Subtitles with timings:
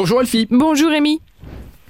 [0.00, 0.46] Bonjour Elfie.
[0.50, 1.20] Bonjour Rémi.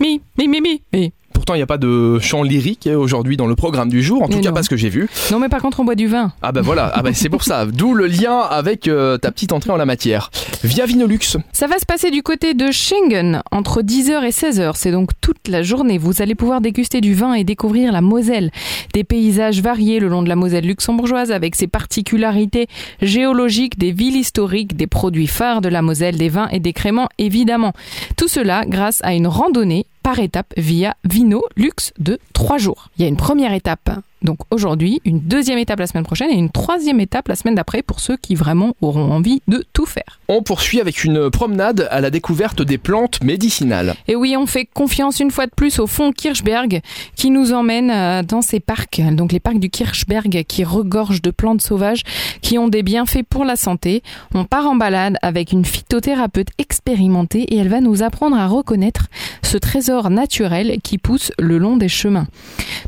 [0.00, 1.12] Mi, mi, mi, mi, mi.
[1.50, 4.28] Pourtant, il n'y a pas de chant lyrique aujourd'hui dans le programme du jour, en
[4.28, 4.54] tout Mais cas non.
[4.54, 5.08] pas ce que j'ai vu.
[5.32, 6.30] Non mais par contre on boit du vin.
[6.42, 7.66] Ah bah voilà, ah bah c'est pour ça.
[7.72, 10.30] D'où le lien avec euh, ta petite entrée en la matière.
[10.62, 11.38] Via Vinolux.
[11.52, 14.74] Ça va se passer du côté de Schengen entre 10h et 16h.
[14.76, 15.98] C'est donc toute la journée.
[15.98, 18.52] Vous allez pouvoir déguster du vin et découvrir la Moselle.
[18.94, 22.68] Des paysages variés le long de la Moselle luxembourgeoise avec ses particularités
[23.02, 27.08] géologiques, des villes historiques, des produits phares de la Moselle, des vins et des créments
[27.18, 27.72] évidemment.
[28.16, 32.88] Tout cela grâce à une randonnée par étape via Vino Luxe de 3 jours.
[32.96, 33.90] Il y a une première étape
[34.22, 37.82] donc aujourd'hui, une deuxième étape la semaine prochaine et une troisième étape la semaine d'après
[37.82, 40.20] pour ceux qui vraiment auront envie de tout faire.
[40.28, 43.94] On poursuit avec une promenade à la découverte des plantes médicinales.
[44.08, 46.80] Et oui, on fait confiance une fois de plus au fond Kirchberg
[47.16, 51.30] qui nous emmène euh, dans ces parcs, donc les parcs du Kirchberg qui regorgent de
[51.30, 52.02] plantes sauvages
[52.42, 54.02] qui ont des bienfaits pour la santé.
[54.34, 59.06] On part en balade avec une phytothérapeute expérimentée et elle va nous apprendre à reconnaître
[59.42, 62.26] ce trésor naturel qui pousse le long des chemins.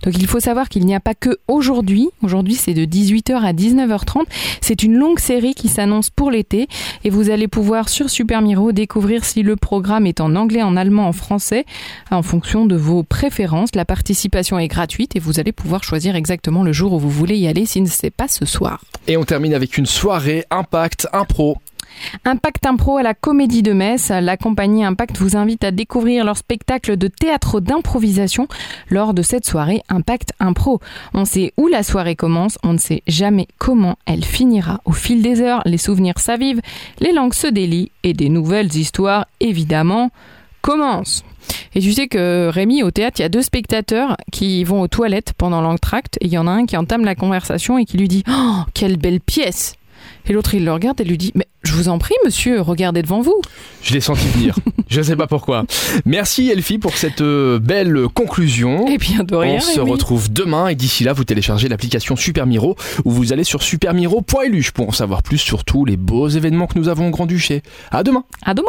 [0.05, 1.15] Donc il faut savoir qu'il n'y a pas
[1.49, 4.25] aujourd'hui, aujourd'hui c'est de 18h à 19h30,
[4.61, 6.69] c'est une longue série qui s'annonce pour l'été
[7.05, 10.77] et vous allez pouvoir sur Super Miro découvrir si le programme est en anglais, en
[10.77, 11.65] allemand, en français,
[12.11, 13.71] en fonction de vos préférences.
[13.75, 17.37] La participation est gratuite et vous allez pouvoir choisir exactement le jour où vous voulez
[17.37, 18.83] y aller si ce n'est pas ce soir.
[19.09, 21.59] Et on termine avec une soirée Impact Impro.
[22.25, 24.11] Impact Impro à la Comédie de Metz.
[24.11, 28.49] La compagnie Impact vous invite à découvrir leur spectacle de théâtre d'improvisation
[28.89, 30.81] lors de cette soirée Impact Impro.
[31.15, 34.81] On sait où la soirée commence, on ne sait jamais comment elle finira.
[34.85, 36.61] Au fil des heures, les souvenirs s'avivent,
[37.01, 40.11] les langues se délient et des nouvelles histoires, évidemment,
[40.61, 41.25] commencent.
[41.75, 44.89] Et tu sais que Rémi, au théâtre, il y a deux spectateurs qui vont aux
[44.89, 47.99] toilettes pendant l'entracte et il y en a un qui entame la conversation et qui
[47.99, 49.75] lui dit Oh, quelle belle pièce
[50.27, 53.03] Et l'autre, il le regarde et lui dit Mais je vous en prie, monsieur, regardez
[53.03, 53.41] devant vous.
[53.83, 54.57] Je l'ai senti venir.
[54.89, 55.65] Je ne sais pas pourquoi.
[56.05, 58.87] Merci Elfie pour cette euh, belle conclusion.
[58.89, 59.57] Et bien de rien.
[59.57, 63.45] On se retrouve demain et d'ici là, vous téléchargez l'application Super Miro ou vous allez
[63.45, 67.11] sur supermiro.lu pour en savoir plus sur tous les beaux événements que nous avons au
[67.11, 67.63] Grand-Duché.
[67.91, 68.69] À demain À demain.